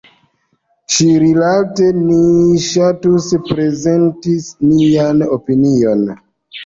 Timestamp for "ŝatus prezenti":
2.69-4.35